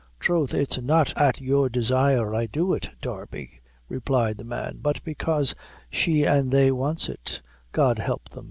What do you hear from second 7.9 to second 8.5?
help them.